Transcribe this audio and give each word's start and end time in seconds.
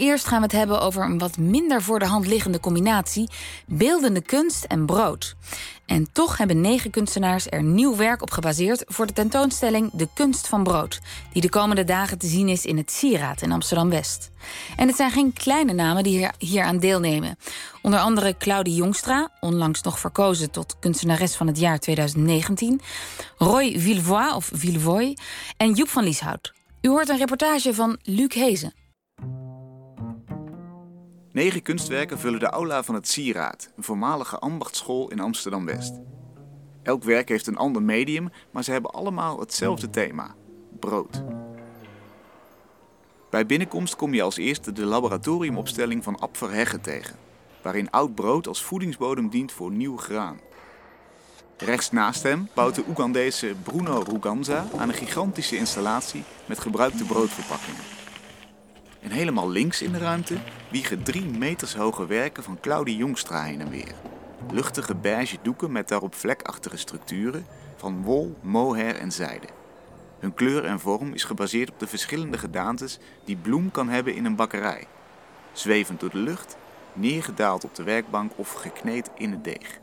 eerst 0.00 0.26
gaan 0.26 0.38
we 0.38 0.42
het 0.42 0.52
hebben 0.52 0.80
over 0.80 1.04
een 1.04 1.18
wat 1.18 1.36
minder 1.36 1.82
voor 1.82 1.98
de 1.98 2.06
hand 2.06 2.26
liggende 2.26 2.60
combinatie: 2.60 3.28
beeldende 3.66 4.20
kunst 4.20 4.64
en 4.64 4.86
brood. 4.86 5.36
En 5.90 6.12
toch 6.12 6.36
hebben 6.36 6.60
negen 6.60 6.90
kunstenaars 6.90 7.46
er 7.48 7.62
nieuw 7.62 7.96
werk 7.96 8.22
op 8.22 8.30
gebaseerd 8.30 8.84
voor 8.86 9.06
de 9.06 9.12
tentoonstelling 9.12 9.90
De 9.92 10.08
Kunst 10.14 10.46
van 10.46 10.62
Brood, 10.62 11.00
die 11.32 11.42
de 11.42 11.48
komende 11.48 11.84
dagen 11.84 12.18
te 12.18 12.26
zien 12.26 12.48
is 12.48 12.64
in 12.64 12.76
het 12.76 12.92
Sieraad 12.92 13.42
in 13.42 13.52
Amsterdam 13.52 13.90
West. 13.90 14.30
En 14.76 14.86
het 14.86 14.96
zijn 14.96 15.10
geen 15.10 15.32
kleine 15.32 15.72
namen 15.72 16.02
die 16.02 16.28
hier, 16.38 16.62
aan 16.62 16.78
deelnemen. 16.78 17.38
Onder 17.82 18.00
andere 18.00 18.36
Claudie 18.36 18.74
Jongstra, 18.74 19.30
onlangs 19.40 19.82
nog 19.82 19.98
verkozen 19.98 20.50
tot 20.50 20.76
kunstenares 20.80 21.36
van 21.36 21.46
het 21.46 21.58
jaar 21.58 21.78
2019, 21.78 22.80
Roy 23.36 23.78
Villevoix 23.78 24.34
of 24.34 24.50
Villevoy 24.54 25.16
en 25.56 25.72
Joep 25.72 25.88
van 25.88 26.04
Lieshout. 26.04 26.52
U 26.80 26.88
hoort 26.88 27.08
een 27.08 27.18
reportage 27.18 27.74
van 27.74 27.98
Luc 28.02 28.34
Hezen. 28.34 28.79
Negen 31.32 31.62
kunstwerken 31.62 32.18
vullen 32.18 32.40
de 32.40 32.46
aula 32.46 32.82
van 32.82 32.94
het 32.94 33.08
Sieraad, 33.08 33.70
een 33.76 33.82
voormalige 33.82 34.38
ambachtsschool 34.38 35.10
in 35.10 35.20
Amsterdam-West. 35.20 36.00
Elk 36.82 37.02
werk 37.02 37.28
heeft 37.28 37.46
een 37.46 37.56
ander 37.56 37.82
medium, 37.82 38.30
maar 38.50 38.64
ze 38.64 38.72
hebben 38.72 38.90
allemaal 38.90 39.40
hetzelfde 39.40 39.90
thema: 39.90 40.34
brood. 40.80 41.22
Bij 43.30 43.46
binnenkomst 43.46 43.96
kom 43.96 44.14
je 44.14 44.22
als 44.22 44.36
eerste 44.36 44.72
de 44.72 44.84
laboratoriumopstelling 44.84 46.04
van 46.04 46.20
Ab 46.20 46.36
Verheggen 46.36 46.80
tegen, 46.80 47.16
waarin 47.62 47.90
oud 47.90 48.14
brood 48.14 48.46
als 48.46 48.62
voedingsbodem 48.62 49.28
dient 49.28 49.52
voor 49.52 49.70
nieuw 49.70 49.96
graan. 49.96 50.40
Rechts 51.56 51.90
naast 51.90 52.22
hem 52.22 52.48
bouwt 52.54 52.74
de 52.74 52.84
Oegandese 52.88 53.54
Bruno 53.62 54.02
Ruganza 54.08 54.66
aan 54.76 54.88
een 54.88 54.94
gigantische 54.94 55.56
installatie 55.56 56.24
met 56.46 56.58
gebruikte 56.58 57.04
broodverpakkingen. 57.04 57.99
En 59.00 59.10
helemaal 59.10 59.48
links 59.48 59.82
in 59.82 59.92
de 59.92 59.98
ruimte 59.98 60.36
wiegen 60.70 61.02
drie 61.02 61.24
meters 61.24 61.74
hoge 61.74 62.06
werken 62.06 62.42
van 62.42 62.60
Claudie 62.60 62.96
Jongstra 62.96 63.42
heen 63.42 63.60
en 63.60 63.70
weer. 63.70 63.94
Luchtige 64.50 64.94
beige 64.94 65.38
doeken 65.42 65.72
met 65.72 65.88
daarop 65.88 66.14
vlekachtige 66.14 66.76
structuren 66.76 67.46
van 67.76 68.02
wol, 68.02 68.36
mohair 68.40 68.96
en 68.96 69.12
zijde. 69.12 69.46
Hun 70.18 70.34
kleur 70.34 70.64
en 70.64 70.80
vorm 70.80 71.12
is 71.12 71.24
gebaseerd 71.24 71.70
op 71.70 71.78
de 71.78 71.86
verschillende 71.86 72.38
gedaantes 72.38 72.98
die 73.24 73.36
bloem 73.36 73.70
kan 73.70 73.88
hebben 73.88 74.14
in 74.14 74.24
een 74.24 74.36
bakkerij. 74.36 74.86
Zwevend 75.52 76.00
door 76.00 76.10
de 76.10 76.18
lucht, 76.18 76.56
neergedaald 76.92 77.64
op 77.64 77.74
de 77.74 77.82
werkbank 77.82 78.32
of 78.36 78.52
gekneed 78.52 79.10
in 79.14 79.30
het 79.30 79.44
deeg. 79.44 79.78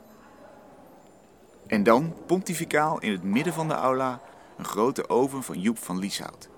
En 1.67 1.83
dan, 1.83 2.13
pontificaal 2.25 2.99
in 2.99 3.11
het 3.11 3.23
midden 3.23 3.53
van 3.53 3.67
de 3.67 3.73
aula, 3.73 4.21
een 4.57 4.65
grote 4.65 5.09
oven 5.09 5.43
van 5.43 5.59
Joep 5.59 5.77
van 5.77 5.99
Lieshout. 5.99 6.49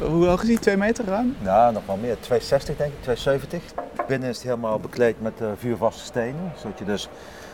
Hoe 0.00 0.26
hoog 0.26 0.42
is 0.42 0.48
die? 0.48 0.58
Twee 0.58 0.76
meter 0.76 1.04
ruim? 1.04 1.36
Ja, 1.42 1.70
nog 1.70 1.86
wel 1.86 1.96
meer. 1.96 2.16
260 2.20 2.76
denk 2.76 2.92
ik, 2.92 3.02
270. 3.02 3.62
Binnen 4.06 4.28
is 4.28 4.36
het 4.36 4.44
helemaal 4.44 4.78
bekleed 4.78 5.20
met 5.20 5.32
uh, 5.42 5.48
vuurvaste 5.56 6.04
stenen. 6.04 6.52
Zodat 6.60 6.78
je 6.78 6.84
dus, 6.84 7.08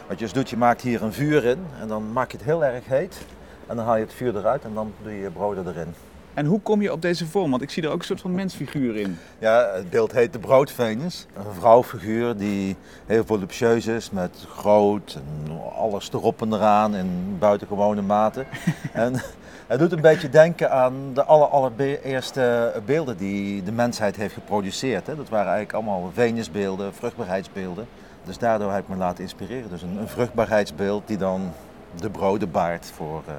wat 0.09 0.19
je 0.19 0.25
dus 0.25 0.35
doet, 0.35 0.51
je 0.51 0.57
maakt 0.57 0.83
hier 0.83 1.03
een 1.03 1.13
vuur 1.13 1.45
in 1.45 1.67
en 1.81 1.89
dan 1.89 2.13
maak 2.13 2.31
je 2.31 2.37
het 2.37 2.47
heel 2.47 2.65
erg 2.65 2.87
heet. 2.87 3.19
En 3.67 3.77
dan 3.77 3.85
haal 3.85 3.97
je 3.97 4.05
het 4.05 4.13
vuur 4.13 4.37
eruit 4.37 4.65
en 4.65 4.75
dan 4.75 4.93
doe 5.03 5.13
je 5.13 5.21
je 5.21 5.31
broden 5.31 5.69
erin. 5.69 5.95
En 6.35 6.47
hoe 6.47 6.61
kom 6.61 6.83
je 6.83 6.93
op 6.93 7.03
deze 7.03 7.27
vorm? 7.27 7.51
Want 7.51 7.63
ik 7.63 7.71
zie 7.71 7.83
er 7.83 7.91
ook 7.91 7.99
een 7.99 8.05
soort 8.05 8.21
van 8.21 8.35
mensfiguur 8.35 8.97
in. 8.97 9.19
Ja, 9.39 9.71
het 9.75 9.91
beeld 9.91 10.13
heet 10.13 10.33
de 10.33 10.39
broodvenus. 10.39 11.27
Een 11.37 11.55
vrouwfiguur 11.59 12.37
die 12.37 12.77
heel 13.07 13.25
voluptueus 13.25 13.87
is 13.87 14.11
met 14.11 14.45
groot 14.49 15.15
en 15.15 15.61
alles 15.77 16.13
erop 16.13 16.43
en 16.43 16.53
eraan 16.53 16.95
in 16.95 17.37
buitengewone 17.39 18.03
mate. 18.03 18.45
en 18.93 19.23
het 19.67 19.79
doet 19.79 19.93
een 19.93 20.01
beetje 20.01 20.29
denken 20.29 20.71
aan 20.71 20.95
de 21.15 21.25
aller, 21.25 21.47
allereerste 21.47 22.73
beelden 22.85 23.17
die 23.17 23.63
de 23.63 23.73
mensheid 23.73 24.17
heeft 24.17 24.35
geproduceerd. 24.35 25.07
Hè. 25.07 25.17
Dat 25.17 25.29
waren 25.29 25.53
eigenlijk 25.53 25.73
allemaal 25.73 26.11
venusbeelden, 26.15 26.95
vruchtbaarheidsbeelden. 26.95 27.87
Dus 28.25 28.39
daardoor 28.39 28.73
heb 28.73 28.83
ik 28.83 28.89
me 28.89 28.97
laten 28.97 29.23
inspireren. 29.23 29.71
Dus 29.71 29.83
een, 29.83 29.97
een 29.97 30.09
vruchtbaarheidsbeeld 30.09 31.07
die 31.07 31.17
dan 31.17 31.53
de 32.01 32.11
broden 32.11 32.51
baart 32.51 32.87
voor, 32.95 33.23
uh, 33.29 33.35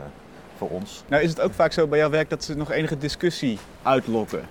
voor 0.57 0.69
ons. 0.69 1.03
Nou 1.07 1.23
is 1.23 1.29
het 1.29 1.41
ook 1.41 1.53
vaak 1.53 1.71
zo 1.71 1.87
bij 1.87 1.99
jouw 1.99 2.09
werk 2.09 2.29
dat 2.29 2.43
ze 2.43 2.57
nog 2.57 2.71
enige 2.71 2.97
discussie 2.97 3.59
uitlokken. 3.81 4.41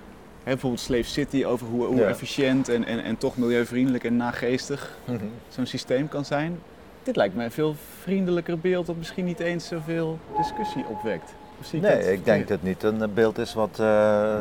He, 0.43 0.53
bijvoorbeeld 0.53 0.81
Slave 0.81 1.03
City 1.03 1.45
over 1.45 1.67
hoe, 1.67 1.85
hoe 1.85 1.95
ja. 1.95 2.07
efficiënt 2.07 2.69
en, 2.69 2.85
en, 2.85 3.03
en 3.03 3.17
toch 3.17 3.37
milieuvriendelijk 3.37 4.03
en 4.03 4.17
nageestig 4.17 4.97
mm 5.05 5.17
-hmm. 5.17 5.31
zo'n 5.49 5.65
systeem 5.65 6.09
kan 6.09 6.25
zijn. 6.25 6.59
Dit 7.03 7.15
lijkt 7.15 7.35
mij 7.35 7.45
een 7.45 7.51
veel 7.51 7.75
vriendelijker 8.01 8.59
beeld 8.59 8.85
dat 8.85 8.95
misschien 8.95 9.25
niet 9.25 9.39
eens 9.39 9.67
zoveel 9.67 10.19
discussie 10.37 10.85
opwekt. 10.89 11.33
Nee, 11.71 12.11
ik 12.13 12.25
denk 12.25 12.47
dat 12.47 12.49
het 12.49 12.63
niet 12.63 12.83
een 12.83 13.13
beeld 13.13 13.37
is 13.37 13.53
wat 13.53 13.77
uh, 13.81 14.39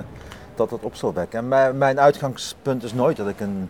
dat 0.55 0.71
het 0.71 0.83
op 0.83 0.95
zal 0.95 1.13
wekken. 1.13 1.39
En 1.39 1.49
mijn, 1.49 1.79
mijn 1.79 2.01
uitgangspunt 2.01 2.83
is 2.83 2.93
nooit 2.93 3.17
dat 3.17 3.29
ik 3.29 3.41
een 3.41 3.69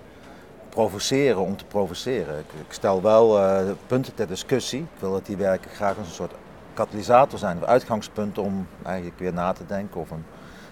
provoceren 0.69 1.41
om 1.41 1.57
te 1.57 1.65
provoceren. 1.65 2.39
Ik, 2.39 2.61
ik 2.67 2.73
stel 2.73 3.03
wel 3.03 3.39
uh, 3.39 3.71
punten 3.87 4.15
ter 4.15 4.27
discussie. 4.27 4.81
Ik 4.81 5.01
wil 5.01 5.13
dat 5.13 5.27
die 5.27 5.37
werken 5.37 5.71
graag 5.71 5.99
als 5.99 6.07
een 6.07 6.15
soort 6.15 6.35
katalysator 6.75 7.39
zijn, 7.39 7.57
of 7.57 7.65
uitgangspunt 7.65 8.39
om 8.39 8.67
eigenlijk 8.85 9.19
weer 9.19 9.33
na 9.33 9.53
te 9.53 9.67
denken 9.67 10.01
of 10.01 10.11
een 10.11 10.25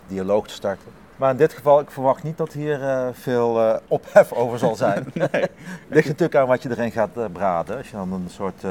dialoog 0.07 0.47
te 0.47 0.55
starten. 0.55 1.04
Maar 1.17 1.31
in 1.31 1.37
dit 1.37 1.53
geval, 1.53 1.81
ik 1.81 1.91
verwacht 1.91 2.23
niet 2.23 2.37
dat 2.37 2.53
hier 2.53 2.81
uh, 2.81 3.07
veel 3.13 3.61
uh, 3.61 3.75
ophef 3.89 4.33
over 4.33 4.59
zal 4.59 4.77
zijn. 4.77 5.07
nee. 5.15 5.45
Ligt 5.89 6.07
natuurlijk 6.07 6.35
aan 6.35 6.47
wat 6.47 6.63
je 6.63 6.71
erin 6.71 6.91
gaat 6.91 7.19
uh, 7.19 7.25
braden. 7.33 7.77
Als 7.77 7.91
je 7.91 7.97
dan 7.97 8.13
een 8.13 8.31
soort 8.31 8.63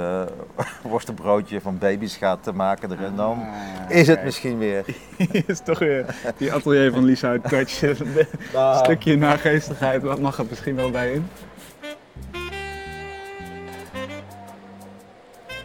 worstenbroodje 0.91 1.61
van 1.61 1.77
baby's 1.77 2.15
gaat 2.15 2.53
maken 2.53 2.91
erin, 2.91 3.15
dan 3.15 3.39
ah, 3.39 3.89
is 3.89 4.07
het 4.07 4.23
misschien 4.23 4.57
weer. 4.57 4.85
is 5.47 5.59
toch 5.59 5.79
weer 5.79 6.15
die 6.37 6.53
atelier 6.53 6.91
van 6.91 7.03
Lisa 7.03 7.27
uit 7.27 7.49
Touch. 7.49 7.81
een 7.81 8.27
nou. 8.53 8.83
stukje 8.83 9.17
nageestigheid, 9.17 10.01
wat 10.01 10.19
mag 10.19 10.37
er 10.37 10.45
misschien 10.49 10.75
wel 10.75 10.91
bij 10.91 11.11
in? 11.11 11.27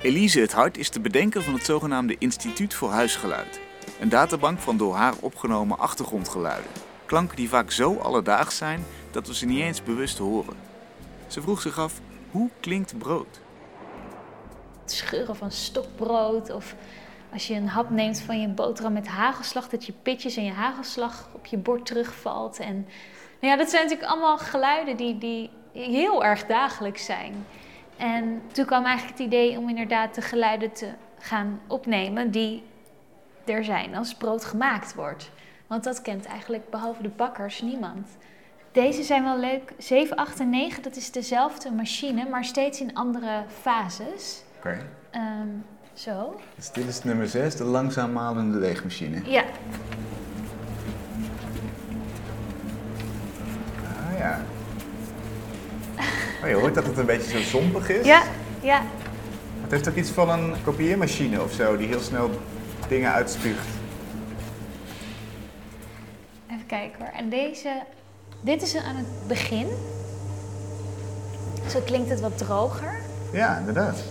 Elise 0.02 0.40
het 0.40 0.52
Hart 0.52 0.78
is 0.78 0.90
de 0.90 1.00
bedenker 1.00 1.42
van 1.42 1.54
het 1.54 1.64
zogenaamde 1.64 2.16
Instituut 2.18 2.74
voor 2.74 2.90
Huisgeluid. 2.90 3.60
Een 4.00 4.08
databank 4.08 4.58
van 4.58 4.76
door 4.76 4.94
haar 4.94 5.14
opgenomen 5.20 5.78
achtergrondgeluiden. 5.78 6.70
Klanken 7.06 7.36
die 7.36 7.48
vaak 7.48 7.70
zo 7.70 7.96
alledaags 7.96 8.56
zijn 8.56 8.84
dat 9.10 9.26
we 9.26 9.34
ze 9.34 9.46
niet 9.46 9.60
eens 9.60 9.82
bewust 9.82 10.18
horen. 10.18 10.56
Ze 11.26 11.42
vroeg 11.42 11.60
zich 11.60 11.78
af, 11.78 12.00
hoe 12.30 12.50
klinkt 12.60 12.98
brood? 12.98 13.40
Het 14.80 14.92
scheuren 14.92 15.36
van 15.36 15.50
stokbrood 15.50 16.50
of 16.50 16.74
als 17.32 17.46
je 17.46 17.54
een 17.54 17.68
hap 17.68 17.90
neemt 17.90 18.20
van 18.20 18.40
je 18.40 18.48
boterham 18.48 18.92
met 18.92 19.08
hagelslag, 19.08 19.68
dat 19.68 19.86
je 19.86 19.92
pitjes 20.02 20.36
en 20.36 20.44
je 20.44 20.52
hagelslag 20.52 21.28
op 21.32 21.46
je 21.46 21.56
bord 21.56 21.86
terugvalt. 21.86 22.58
En 22.58 22.74
nou 23.40 23.52
ja, 23.52 23.56
dat 23.56 23.70
zijn 23.70 23.82
natuurlijk 23.82 24.10
allemaal 24.10 24.38
geluiden 24.38 24.96
die, 24.96 25.18
die 25.18 25.50
heel 25.72 26.24
erg 26.24 26.46
dagelijks 26.46 27.04
zijn. 27.04 27.46
En 27.96 28.42
toen 28.52 28.64
kwam 28.64 28.84
eigenlijk 28.84 29.18
het 29.18 29.26
idee 29.26 29.58
om 29.58 29.68
inderdaad 29.68 30.14
de 30.14 30.22
geluiden 30.22 30.72
te 30.72 30.88
gaan 31.18 31.60
opnemen 31.66 32.30
die 32.30 32.62
er 33.48 33.64
zijn 33.64 33.96
als 33.96 34.14
brood 34.14 34.44
gemaakt 34.44 34.94
wordt. 34.94 35.30
Want 35.66 35.84
dat 35.84 36.02
kent 36.02 36.26
eigenlijk 36.26 36.70
behalve 36.70 37.02
de 37.02 37.08
bakkers 37.08 37.62
niemand. 37.62 38.08
Deze 38.72 39.02
zijn 39.02 39.24
wel 39.24 39.38
leuk. 39.38 39.72
7, 39.78 40.16
8 40.16 40.40
en 40.40 40.50
9, 40.50 40.82
dat 40.82 40.96
is 40.96 41.10
dezelfde 41.10 41.70
machine, 41.70 42.28
maar 42.28 42.44
steeds 42.44 42.80
in 42.80 42.94
andere 42.94 43.44
fases. 43.60 44.42
Oké. 44.56 44.68
Okay. 44.68 45.40
Um, 45.40 45.64
zo. 45.92 46.40
Dus 46.54 46.70
dit 46.70 46.86
is 46.86 47.02
nummer 47.02 47.28
6, 47.28 47.56
de 47.56 47.64
langzaam 47.64 48.12
malende 48.12 48.58
weegmachine. 48.58 49.22
Ja. 49.24 49.44
Ah 53.82 54.18
ja. 54.18 54.40
Oh, 56.42 56.48
je 56.48 56.54
hoort 56.54 56.74
dat 56.74 56.86
het 56.86 56.98
een 56.98 57.06
beetje 57.06 57.38
zo 57.38 57.58
zompig 57.58 57.88
is. 57.88 58.06
Ja, 58.06 58.22
ja. 58.60 58.82
Het 59.60 59.70
heeft 59.70 59.88
ook 59.88 59.94
iets 59.94 60.10
van 60.10 60.28
een 60.28 60.54
kopieermachine 60.64 61.42
of 61.42 61.52
zo, 61.52 61.76
die 61.76 61.86
heel 61.86 62.00
snel 62.00 62.30
dingen 62.88 63.12
uitspuugt. 63.12 63.66
Even 66.50 66.66
kijken 66.66 66.98
hoor. 66.98 67.12
En 67.14 67.28
deze, 67.28 67.82
dit 68.40 68.62
is 68.62 68.76
aan 68.76 68.96
het 68.96 69.28
begin. 69.28 69.66
Zo 71.68 71.80
klinkt 71.80 72.10
het 72.10 72.20
wat 72.20 72.38
droger. 72.38 73.00
Ja, 73.32 73.58
inderdaad. 73.58 74.02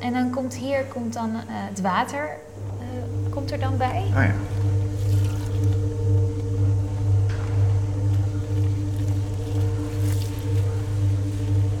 En 0.00 0.12
dan 0.12 0.30
komt 0.30 0.54
hier 0.54 0.84
komt 0.84 1.12
dan, 1.12 1.30
uh, 1.30 1.40
het 1.46 1.80
water 1.80 2.28
uh, 2.80 3.32
komt 3.32 3.50
er 3.50 3.58
dan 3.58 3.76
bij. 3.76 4.04
Oh 4.06 4.12
ja. 4.12 4.34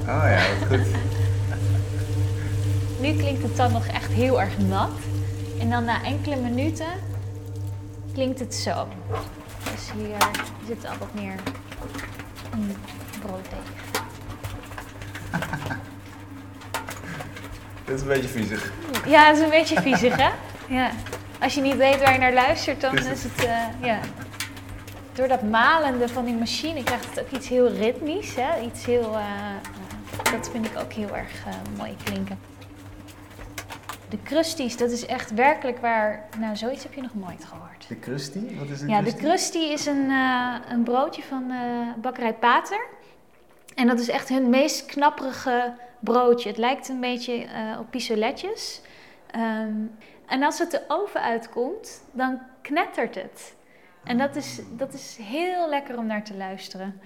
Oh 0.08 0.30
ja, 0.30 0.66
goed. 0.66 0.95
Nu 3.06 3.16
klinkt 3.16 3.42
het 3.42 3.56
dan 3.56 3.72
nog 3.72 3.86
echt 3.86 4.12
heel 4.12 4.40
erg 4.40 4.58
nat. 4.58 4.90
En 5.60 5.70
dan 5.70 5.84
na 5.84 6.02
enkele 6.02 6.36
minuten 6.36 6.86
klinkt 8.12 8.38
het 8.38 8.54
zo. 8.54 8.88
Dus 9.62 9.92
hier 9.94 10.16
zit 10.66 10.86
al 10.86 10.94
wat 10.98 11.14
meer 11.14 11.34
een 12.52 12.76
brooddeeg. 13.20 13.58
Dit 17.84 17.94
is 17.94 18.00
een 18.00 18.08
beetje 18.08 18.28
viezig. 18.28 18.72
Ja, 19.06 19.26
het 19.26 19.36
is 19.36 19.42
een 19.42 19.50
beetje 19.50 19.80
viezig, 19.80 20.16
hè? 20.16 20.30
Ja. 20.68 20.90
Als 21.40 21.54
je 21.54 21.60
niet 21.60 21.76
weet 21.76 21.98
waar 21.98 22.12
je 22.12 22.18
naar 22.18 22.32
luistert, 22.32 22.80
dan 22.80 22.98
is 22.98 23.22
het, 23.22 23.44
uh, 23.44 23.58
ja. 23.82 23.98
door 25.12 25.28
dat 25.28 25.42
malende 25.42 26.08
van 26.08 26.24
die 26.24 26.34
machine 26.34 26.82
krijgt 26.82 27.04
het 27.04 27.20
ook 27.20 27.30
iets 27.30 27.48
heel 27.48 27.72
ritmisch. 27.72 28.34
Hè? 28.34 28.60
Iets 28.60 28.84
heel, 28.84 29.12
uh, 29.12 29.20
dat 30.32 30.50
vind 30.52 30.66
ik 30.66 30.78
ook 30.78 30.92
heel 30.92 31.16
erg 31.16 31.46
uh, 31.46 31.52
mooi 31.76 31.96
klinken. 32.04 32.38
De 34.08 34.22
crusties, 34.22 34.76
dat 34.76 34.90
is 34.90 35.06
echt 35.06 35.34
werkelijk 35.34 35.78
waar. 35.78 36.28
Nou, 36.38 36.56
zoiets 36.56 36.82
heb 36.82 36.94
je 36.94 37.02
nog 37.02 37.14
nooit 37.14 37.44
gehoord. 37.44 37.88
De 37.88 37.98
crusty? 37.98 38.56
Wat 38.58 38.68
is 38.68 38.80
een 38.80 38.88
Ja, 38.88 39.02
de 39.02 39.14
crusty 39.14 39.58
is 39.58 39.86
een, 39.86 40.10
uh, 40.10 40.56
een 40.68 40.82
broodje 40.82 41.22
van 41.22 41.52
bakkerij 42.00 42.34
Pater. 42.34 42.86
En 43.74 43.86
dat 43.86 43.98
is 43.98 44.08
echt 44.08 44.28
hun 44.28 44.50
meest 44.50 44.86
knapperige 44.86 45.74
broodje. 46.00 46.48
Het 46.48 46.58
lijkt 46.58 46.88
een 46.88 47.00
beetje 47.00 47.46
op 47.78 47.90
pistoletjes. 47.90 48.80
Um, 49.36 49.90
en 50.26 50.42
als 50.42 50.58
het 50.58 50.70
de 50.70 50.84
oven 50.88 51.22
uitkomt, 51.22 52.02
dan 52.12 52.40
knettert 52.62 53.14
het. 53.14 53.56
En 54.04 54.18
dat 54.18 54.36
is, 54.36 54.60
dat 54.76 54.92
is 54.92 55.16
heel 55.20 55.68
lekker 55.68 55.98
om 55.98 56.06
naar 56.06 56.24
te 56.24 56.36
luisteren. 56.36 57.00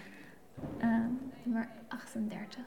Uh, 0.79 0.97
nummer 1.43 1.69
38. 1.89 2.59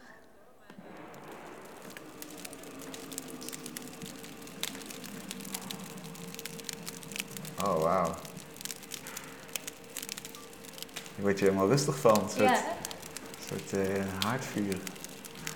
Oh, 7.64 7.82
wauw. 7.82 8.16
Hier 11.16 11.24
word 11.24 11.40
je 11.40 11.46
helemaal 11.46 11.68
rustig 11.68 11.98
van. 11.98 12.22
Een 12.24 12.30
soort, 12.30 12.50
ja. 12.50 12.64
soort 13.48 13.74
uh, 13.74 14.04
haardvuur. 14.26 14.78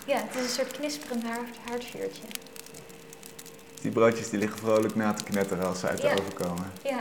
Ja, 0.06 0.18
het 0.18 0.36
is 0.36 0.42
een 0.42 0.50
soort 0.50 0.72
knisperend 0.72 1.24
haardvuurtje. 1.70 2.24
Die 3.82 3.92
broodjes 3.92 4.30
die 4.30 4.40
liggen 4.40 4.60
vrolijk 4.60 4.96
na 4.96 5.14
te 5.14 5.24
knetteren 5.24 5.68
als 5.68 5.80
ze 5.80 5.88
uit 5.88 6.02
de 6.02 6.10
oven 6.10 6.34
komen. 6.34 6.72
Ja. 6.84 7.00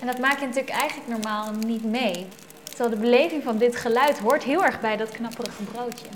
En 0.00 0.06
dat 0.06 0.18
maak 0.18 0.38
je 0.38 0.46
natuurlijk 0.46 0.74
eigenlijk 0.74 1.08
normaal 1.08 1.52
niet 1.52 1.84
mee. 1.84 2.26
Terwijl 2.62 2.90
de 2.90 2.96
beleving 2.96 3.42
van 3.42 3.58
dit 3.58 3.76
geluid 3.76 4.18
hoort 4.18 4.42
heel 4.42 4.64
erg 4.64 4.80
bij 4.80 4.96
dat 4.96 5.10
knapperige 5.10 5.62
broodje. 5.62 6.06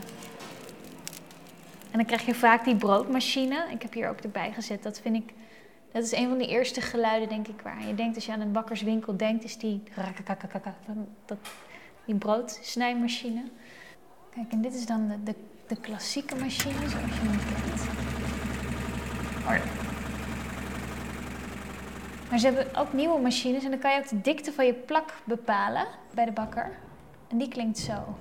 En 1.90 1.99
dan 1.99 2.05
krijg 2.05 2.26
je 2.26 2.35
vaak 2.35 2.64
die 2.64 2.76
broodmachine. 2.76 3.67
Ik 3.70 3.82
heb 3.82 3.93
hier 3.93 4.08
ook 4.08 4.20
erbij 4.20 4.52
gezet. 4.52 4.82
Dat 4.82 5.00
vind 5.02 5.17
ik. 5.17 5.32
Dat 5.93 6.02
is 6.02 6.12
een 6.12 6.29
van 6.29 6.38
de 6.38 6.46
eerste 6.46 6.81
geluiden, 6.81 7.29
denk 7.29 7.49
ik, 7.49 7.61
waar 7.61 7.87
je 7.87 7.94
denkt 7.94 8.14
als 8.14 8.26
je 8.26 8.32
aan 8.32 8.40
een 8.40 8.52
bakkerswinkel 8.52 9.17
denkt, 9.17 9.44
is 9.44 9.58
die. 9.58 9.82
Dat, 11.25 11.38
die 12.05 12.14
broodsnijmachine. 12.14 13.43
Kijk, 14.35 14.52
en 14.52 14.61
dit 14.61 14.75
is 14.75 14.87
dan 14.87 15.08
de, 15.08 15.23
de, 15.23 15.35
de 15.67 15.76
klassieke 15.81 16.35
machine, 16.35 16.88
zoals 16.88 16.93
je 16.93 17.20
hem 17.20 17.38
kent. 17.38 17.87
Maar 22.31 22.38
ze 22.38 22.46
hebben 22.46 22.75
ook 22.75 22.93
nieuwe 22.93 23.20
machines 23.20 23.64
en 23.64 23.70
dan 23.70 23.79
kan 23.79 23.93
je 23.93 23.99
ook 23.99 24.08
de 24.08 24.20
dikte 24.20 24.52
van 24.52 24.67
je 24.67 24.75
plak 24.75 25.12
bepalen 25.25 25.87
bij 26.14 26.25
de 26.25 26.32
bakker. 26.32 26.79
En 27.29 27.38
die 27.38 27.49
klinkt 27.49 27.79
zo. 27.79 28.17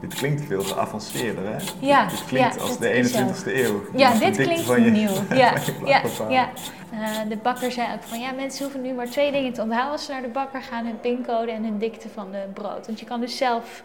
Dit 0.00 0.14
klinkt 0.14 0.44
veel 0.44 0.62
geavanceerder, 0.62 1.44
hè? 1.44 1.56
Ja. 1.78 2.06
Dit 2.06 2.24
klinkt 2.24 2.60
als 2.60 2.78
de 2.78 3.10
21ste 3.44 3.54
eeuw. 3.54 3.82
Ja, 3.96 4.18
dit 4.18 4.36
klinkt 4.36 4.90
nieuw. 4.90 5.10
Ja, 5.34 5.54
ja, 5.84 6.02
ja. 6.28 6.48
Uh, 6.92 7.28
de 7.28 7.36
bakker 7.36 7.72
zei 7.72 7.94
ook 7.94 8.02
van 8.02 8.20
ja, 8.20 8.32
mensen 8.32 8.62
hoeven 8.64 8.82
nu 8.82 8.92
maar 8.92 9.10
twee 9.10 9.32
dingen 9.32 9.52
te 9.52 9.62
onthouden 9.62 9.92
als 9.92 10.04
ze 10.04 10.12
naar 10.12 10.22
de 10.22 10.28
bakker 10.28 10.62
gaan: 10.62 10.84
hun 10.84 11.00
pincode 11.00 11.50
en 11.50 11.64
hun 11.64 11.78
dikte 11.78 12.08
van 12.08 12.30
de 12.30 12.44
brood. 12.54 12.86
Want 12.86 13.00
je 13.00 13.06
kan 13.06 13.20
dus 13.20 13.36
zelf 13.36 13.82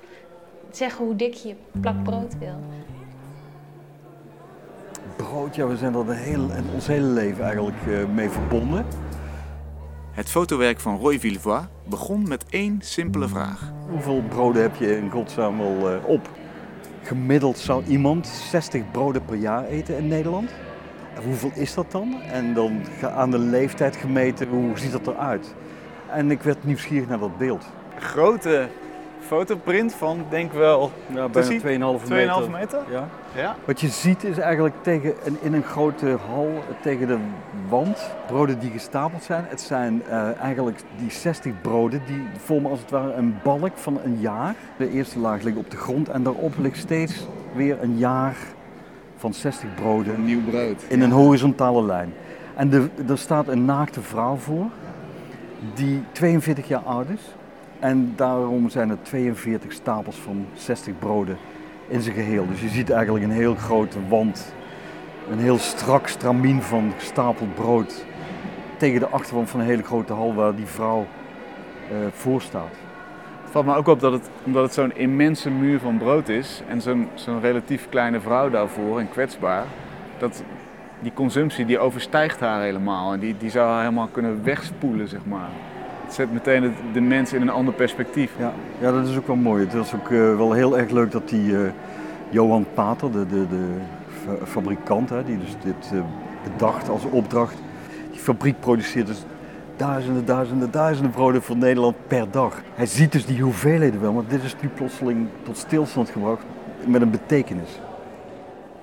zeggen 0.72 1.06
hoe 1.06 1.16
dik 1.16 1.34
je 1.34 1.56
plak 1.82 2.04
brood 2.04 2.38
wil 2.40 2.60
brood, 5.16 5.56
ja, 5.56 5.68
we 5.68 5.78
zijn 5.78 5.96
er 5.96 6.16
hele, 6.16 6.48
ons 6.74 6.88
hele 6.88 7.08
leven 7.08 7.44
eigenlijk 7.44 7.86
uh, 7.88 8.06
mee 8.14 8.30
verbonden. 8.30 8.86
Het 10.12 10.30
fotowerk 10.30 10.80
van 10.80 10.98
Roy 10.98 11.20
Villevoix 11.20 11.64
begon 11.86 12.28
met 12.28 12.46
één 12.50 12.78
simpele 12.82 13.28
vraag. 13.28 13.72
Hoeveel 13.90 14.24
broden 14.30 14.62
heb 14.62 14.76
je 14.76 14.98
in 14.98 15.10
godsnaam 15.10 15.58
wel 15.58 15.94
uh, 15.94 16.06
op? 16.06 16.30
Gemiddeld 17.02 17.58
zou 17.58 17.84
iemand 17.86 18.28
60 18.28 18.92
broden 18.92 19.26
per 19.26 19.36
jaar 19.36 19.66
eten 19.66 19.98
in 19.98 20.08
Nederland. 20.08 20.52
En 21.16 21.24
hoeveel 21.24 21.52
is 21.54 21.74
dat 21.74 21.92
dan? 21.92 22.22
En 22.22 22.54
dan 22.54 22.82
aan 23.02 23.32
de 23.32 23.40
leeftijd 23.40 23.96
gemeten, 23.96 24.48
hoe 24.48 24.78
ziet 24.78 24.92
dat 24.92 25.08
eruit? 25.08 25.56
En 26.10 26.32
ik 26.32 26.42
werd 26.42 26.64
nieuwsgierig 26.64 27.08
naar 27.08 27.20
dat 27.20 27.38
beeld. 27.38 27.66
Grote 28.00 28.70
fotoprint 29.28 29.94
van, 29.94 30.26
denk 30.30 30.54
wel, 30.54 30.92
ja, 31.14 31.30
bijna 31.30 31.94
2,5 32.00 32.08
meter. 32.10 32.50
meter. 32.52 32.80
Ja. 32.92 33.08
Ja. 33.36 33.56
Wat 33.66 33.82
je 33.82 33.88
ziet 33.88 34.24
is 34.24 34.38
eigenlijk 34.38 34.76
tegen 34.82 35.14
een, 35.24 35.38
in 35.42 35.54
een 35.54 35.64
grote 35.64 36.18
hal 36.30 36.64
tegen 36.82 37.08
de 37.08 37.18
wand 37.70 38.16
broden 38.28 38.60
die 38.60 38.72
gestapeld 38.72 39.24
zijn. 39.24 39.46
Het 39.48 39.62
zijn 39.62 40.04
uh, 40.08 40.40
eigenlijk 40.40 40.80
die 40.98 41.12
60 41.12 41.62
broden 41.62 42.02
die 42.06 42.28
vormen 42.38 42.72
als 42.72 42.80
het 42.80 42.90
ware 42.90 43.14
een 43.14 43.36
balk 43.44 43.78
van 43.78 44.00
een 44.04 44.20
jaar. 44.20 44.56
De 44.78 44.90
eerste 44.90 45.20
laag 45.20 45.42
ligt 45.42 45.58
op 45.58 45.72
de 45.72 45.78
grond 45.78 46.10
en 46.10 46.24
daarop 46.24 46.54
ligt 46.58 46.78
steeds 46.78 47.28
weer 47.56 47.78
een 47.82 47.98
jaar 47.98 48.36
van 49.18 49.34
60 49.34 49.74
broden. 49.76 50.14
Een 50.14 50.26
nieuw 50.26 50.44
brood. 50.50 50.84
In 50.88 51.02
een 51.02 51.12
horizontale 51.12 51.84
lijn. 51.84 52.14
En 52.56 52.70
de, 52.70 52.90
er 53.08 53.18
staat 53.18 53.48
een 53.48 53.66
naakte 53.66 54.02
vrouw 54.02 54.36
voor 54.36 54.66
die 55.74 56.04
42 56.12 56.68
jaar 56.68 56.82
oud 56.82 57.10
is. 57.10 57.22
En 57.84 58.14
daarom 58.16 58.70
zijn 58.70 58.90
er 58.90 58.98
42 59.02 59.72
stapels 59.72 60.16
van 60.16 60.46
60 60.54 61.00
broden 61.00 61.38
in 61.88 62.02
zijn 62.02 62.16
geheel. 62.16 62.48
Dus 62.48 62.62
je 62.62 62.68
ziet 62.68 62.90
eigenlijk 62.90 63.26
een 63.26 63.32
heel 63.32 63.56
grote 63.56 64.08
wand, 64.08 64.54
een 65.32 65.40
heel 65.40 65.58
strak 65.58 66.08
stramien 66.08 66.62
van 66.62 66.94
gestapeld 66.98 67.56
brood 67.56 68.06
tegen 68.78 69.00
de 69.00 69.08
achterwand 69.08 69.50
van 69.50 69.60
een 69.60 69.66
hele 69.66 69.84
grote 69.84 70.14
hal 70.14 70.34
waar 70.34 70.56
die 70.56 70.66
vrouw 70.66 71.08
uh, 71.92 71.98
voor 72.12 72.42
staat. 72.42 72.76
Het 73.42 73.52
valt 73.52 73.66
me 73.66 73.76
ook 73.76 73.88
op 73.88 74.00
dat 74.00 74.12
het, 74.12 74.30
omdat 74.44 74.64
het 74.64 74.74
zo'n 74.74 74.96
immense 74.96 75.50
muur 75.50 75.80
van 75.80 75.98
brood 75.98 76.30
is 76.30 76.62
en 76.68 76.82
zo'n 76.82 77.08
zo'n 77.14 77.42
relatief 77.42 77.90
kleine 77.90 78.20
vrouw 78.20 78.50
daarvoor 78.50 79.00
en 79.00 79.10
kwetsbaar, 79.10 79.66
dat 80.18 80.44
die 81.00 81.14
consumptie 81.14 81.66
die 81.66 81.80
overstijgt 81.80 82.40
haar 82.40 82.62
helemaal 82.62 83.14
en 83.14 83.20
die, 83.20 83.38
die 83.38 83.50
zou 83.50 83.70
haar 83.70 83.82
helemaal 83.82 84.10
kunnen 84.12 84.44
wegspoelen, 84.44 85.08
zeg 85.08 85.26
maar 85.26 85.50
zet 86.14 86.34
meteen 86.34 86.74
de 86.94 87.02
mens 87.02 87.34
in 87.34 87.42
een 87.42 87.50
ander 87.50 87.74
perspectief. 87.74 88.32
Ja, 88.38 88.54
ja 88.80 88.92
dat 88.92 89.08
is 89.08 89.18
ook 89.18 89.28
wel 89.28 89.36
mooi. 89.36 89.66
Het 89.66 89.74
is 89.74 89.94
ook 89.94 90.10
uh, 90.10 90.36
wel 90.36 90.54
heel 90.54 90.78
erg 90.78 90.90
leuk 90.90 91.12
dat 91.12 91.30
die 91.30 91.52
uh, 91.52 91.60
Johan 92.30 92.66
Pater, 92.74 93.12
de, 93.12 93.26
de, 93.28 93.48
de 93.48 93.68
fabrikant, 94.46 95.10
hè, 95.10 95.24
die 95.24 95.38
dus 95.38 95.56
dit 95.64 95.92
uh, 95.94 96.02
bedacht 96.44 96.90
als 96.90 97.04
opdracht, 97.10 97.56
die 98.12 98.20
fabriek 98.20 98.60
produceert 98.60 99.08
dus 99.08 99.24
duizenden, 99.76 100.26
duizenden, 100.26 100.72
duizenden 100.72 101.12
broden 101.12 101.42
voor 101.42 101.58
Nederland 101.58 101.96
per 102.08 102.32
dag. 102.32 102.62
Hij 102.74 102.86
ziet 102.86 103.12
dus 103.12 103.26
die 103.26 103.42
hoeveelheden 103.42 104.02
wel, 104.02 104.14
maar 104.14 104.28
dit 104.28 104.44
is 104.44 104.56
nu 104.62 104.68
plotseling 104.68 105.28
tot 105.44 105.58
stilstand 105.58 106.10
gebracht 106.10 106.44
met 106.86 107.02
een 107.02 107.12
betekenis. 107.12 107.80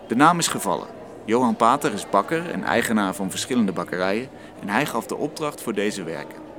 De 0.07 0.17
naam 0.17 0.39
is 0.39 0.49
gevallen. 0.49 0.87
Johan 1.25 1.57
Pater 1.57 1.93
is 1.93 2.11
bakker 2.11 2.51
en 2.51 2.65
eigenaar 2.65 3.15
van 3.15 3.31
verschillende 3.31 3.73
bakkerijen 3.73 4.29
en 4.61 4.69
hij 4.69 4.87
gaf 4.87 5.07
de 5.07 5.17
opdracht 5.17 5.63
voor 5.63 5.73
deze 5.73 6.03
werken. 6.03 6.50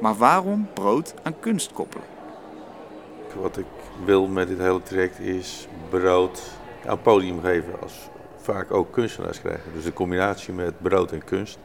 Maar 0.00 0.14
waarom 0.14 0.68
brood 0.74 1.14
aan 1.22 1.38
kunst 1.40 1.72
koppelen? 1.72 2.06
Wat 3.40 3.56
ik 3.56 3.66
wil 4.04 4.26
met 4.26 4.48
dit 4.48 4.58
hele 4.58 4.82
traject 4.82 5.18
is 5.18 5.68
brood 5.88 6.42
aan 6.86 7.02
podium 7.02 7.40
geven 7.40 7.80
als 7.82 8.08
vaak 8.36 8.70
ook 8.70 8.92
kunstenaars 8.92 9.40
krijgen. 9.40 9.72
Dus 9.74 9.84
de 9.84 9.92
combinatie 9.92 10.54
met 10.54 10.82
brood 10.82 11.12
en 11.12 11.24
kunst. 11.24 11.58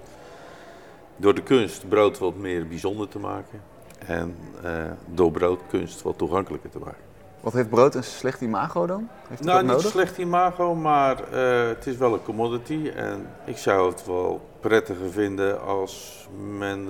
Door 1.15 1.33
de 1.33 1.43
kunst 1.43 1.89
brood 1.89 2.17
wat 2.17 2.35
meer 2.35 2.67
bijzonder 2.67 3.07
te 3.07 3.19
maken 3.19 3.61
en 4.07 4.35
uh, 4.65 4.71
door 5.05 5.31
brood 5.31 5.59
kunst 5.69 6.01
wat 6.01 6.17
toegankelijker 6.17 6.69
te 6.69 6.79
maken. 6.79 7.01
Wat 7.39 7.53
heeft 7.53 7.69
brood 7.69 7.95
een 7.95 8.03
slecht 8.03 8.41
imago 8.41 8.85
dan? 8.85 9.09
Heeft 9.27 9.43
nou, 9.43 9.63
niet 9.63 9.73
een 9.73 9.79
slecht 9.79 10.17
imago, 10.17 10.75
maar 10.75 11.17
uh, 11.33 11.67
het 11.67 11.87
is 11.87 11.97
wel 11.97 12.13
een 12.13 12.23
commodity. 12.23 12.91
En 12.95 13.27
ik 13.45 13.57
zou 13.57 13.91
het 13.91 14.05
wel 14.05 14.41
prettiger 14.63 15.12
vinden 15.12 15.62
als 15.62 16.27
men 16.60 16.88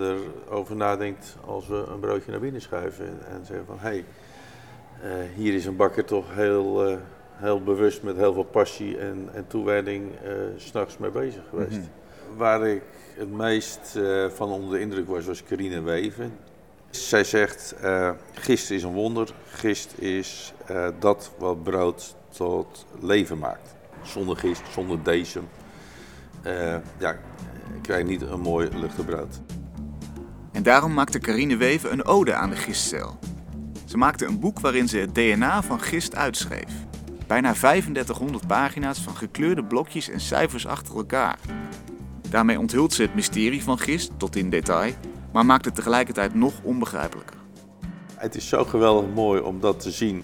erover 0.48 0.76
nadenkt 0.76 1.36
als 1.46 1.68
we 1.68 1.86
een 1.90 2.00
broodje 2.00 2.32
naar 2.32 2.40
binnen 2.40 2.62
schuiven. 2.62 3.06
En, 3.06 3.46
zeggen 3.46 3.66
van, 3.66 3.80
hé, 3.80 3.88
hey, 3.90 4.06
uh, 5.04 5.36
hier 5.36 5.54
is 5.54 5.66
een 5.66 5.76
bakker 5.76 6.06
toch 6.06 6.26
heel, 6.34 6.90
uh, 6.90 6.98
heel 7.32 7.64
bewust 7.64 8.04
met 8.04 8.16
heel 8.16 8.34
veel 8.34 8.44
passie 8.44 8.98
en, 8.98 9.30
en 9.34 9.48
toewijding 9.48 10.12
s 10.58 10.66
s'nachts 10.66 10.98
mee 10.98 11.12
bezig 11.12 11.44
geweest. 11.50 11.72
Mm 11.72 11.78
-hmm. 11.78 12.38
Waar 12.38 12.68
ik 12.68 12.82
het 13.16 13.32
meest 13.32 14.00
van 14.28 14.50
onder 14.50 14.72
de 14.72 14.80
indruk 14.80 15.08
was, 15.08 15.26
was 15.26 15.44
Carine 15.44 15.82
Weven. 15.82 16.34
Zij 16.90 17.24
zegt, 17.24 17.76
uh, 17.84 18.12
gist 18.34 18.72
is 18.72 18.84
een 18.84 18.94
wonder. 18.94 19.34
Gist 19.48 19.94
is 19.98 20.54
uh, 20.72 20.88
dat 21.00 21.32
wat 21.38 21.64
brood 21.64 22.16
tot 22.30 22.86
leven 23.00 23.38
maakt. 23.38 23.76
Zonder 24.02 24.38
gist, 24.38 24.62
zonder 24.72 25.04
decem, 25.04 25.48
uh, 26.48 26.76
ja, 26.98 27.16
krijg 27.82 28.02
je 28.02 28.08
niet 28.08 28.22
een 28.22 28.40
mooi 28.40 28.70
luchtig 28.74 29.06
brood. 29.06 29.42
En 30.52 30.64
daarom 30.64 30.94
maakte 30.94 31.20
Carine 31.20 31.58
Weven 31.58 31.92
een 31.92 32.06
ode 32.06 32.34
aan 32.34 32.50
de 32.50 32.56
gistcel. 32.56 33.20
Ze 33.86 33.98
maakte 33.98 34.26
een 34.26 34.40
boek 34.40 34.60
waarin 34.60 34.88
ze 34.88 34.98
het 34.98 35.16
DNA 35.16 35.64
van 35.64 35.82
gist 35.82 36.16
uitschreef. 36.16 36.86
Bijna 37.28 37.54
3500 37.54 38.48
pagina's 38.48 39.00
van 39.00 39.16
gekleurde 39.16 39.64
blokjes 39.64 40.10
en 40.10 40.20
cijfers 40.20 40.68
achter 40.68 40.96
elkaar. 40.96 41.40
Daarmee 42.30 42.60
onthult 42.60 42.94
ze 42.94 43.02
het 43.02 43.16
mysterie 43.16 43.64
van 43.64 43.80
gist 43.80 44.12
tot 44.18 44.36
in 44.36 44.50
detail, 44.50 44.94
maar 45.32 45.46
maakt 45.46 45.66
het 45.66 45.76
tegelijkertijd 45.76 46.34
nog 46.36 46.54
onbegrijpelijker. 46.64 47.36
Het 48.16 48.36
is 48.36 48.48
zo 48.48 48.66
geweldig 48.66 49.14
mooi 49.14 49.42
om 49.42 49.60
dat 49.60 49.80
te 49.80 49.92
zien. 49.92 50.24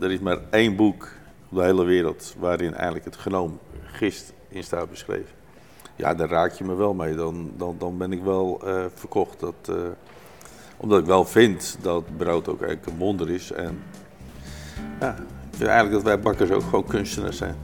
Er 0.00 0.10
is 0.10 0.18
maar 0.18 0.38
één 0.50 0.76
boek 0.76 1.08
op 1.50 1.56
de 1.56 1.64
hele 1.64 1.84
wereld 1.84 2.34
waarin 2.38 2.74
eigenlijk 2.74 3.04
het 3.04 3.16
genoom 3.16 3.58
gist 3.82 4.32
in 4.48 4.64
staat 4.64 4.90
beschreven. 4.90 5.39
Ja, 6.00 6.14
daar 6.14 6.28
raak 6.28 6.52
je 6.52 6.64
me 6.64 6.74
wel 6.74 6.94
mee. 6.94 7.14
Dan, 7.14 7.50
dan, 7.56 7.76
dan 7.78 7.98
ben 7.98 8.12
ik 8.12 8.22
wel 8.22 8.60
uh, 8.64 8.84
verkocht. 8.94 9.40
Dat, 9.40 9.54
uh, 9.70 9.76
omdat 10.76 11.00
ik 11.00 11.06
wel 11.06 11.24
vind 11.24 11.76
dat 11.80 12.16
brood 12.16 12.48
ook 12.48 12.62
eigenlijk 12.62 12.92
een 12.92 12.98
wonder 12.98 13.30
is. 13.30 13.52
En 13.52 13.82
ja, 15.00 15.10
ik 15.10 15.56
vind 15.56 15.68
eigenlijk 15.68 15.92
dat 15.92 16.02
wij 16.02 16.20
bakkers 16.20 16.50
ook 16.50 16.62
gewoon 16.62 16.86
kunstenaars 16.86 17.36
zijn. 17.36 17.56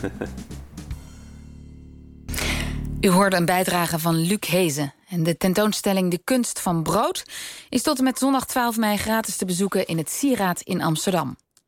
U 3.00 3.08
hoorde 3.08 3.36
een 3.36 3.44
bijdrage 3.44 3.98
van 3.98 4.14
Luc 4.14 4.48
Hezen. 4.48 4.94
En 5.08 5.22
de 5.22 5.36
tentoonstelling 5.36 6.10
De 6.10 6.20
Kunst 6.24 6.60
van 6.60 6.82
Brood 6.82 7.24
is 7.68 7.82
tot 7.82 7.98
en 7.98 8.04
met 8.04 8.18
zondag 8.18 8.46
12 8.46 8.76
mei 8.76 8.96
gratis 8.96 9.36
te 9.36 9.44
bezoeken 9.44 9.86
in 9.86 9.98
het 9.98 10.10
Sieraad 10.10 10.60
in 10.60 10.82
Amsterdam. 10.82 11.36